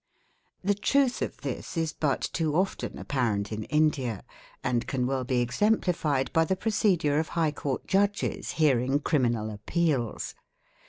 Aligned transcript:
The 0.63 0.73
truth 0.73 1.21
of 1.21 1.37
this 1.41 1.77
is 1.77 1.93
but 1.93 2.21
too 2.33 2.55
often 2.55 2.97
apparent 2.97 3.51
in 3.51 3.65
India, 3.65 4.23
and 4.63 4.87
can 4.87 5.05
well 5.05 5.23
be 5.23 5.41
exemplified 5.41 6.33
by 6.33 6.43
the 6.43 6.55
procedure 6.55 7.19
of 7.19 7.27
High 7.37 7.51
Court 7.51 7.85
Judges 7.85 8.53
hearing 8.53 8.99
Criminal 9.01 9.51
Appeals. 9.51 10.33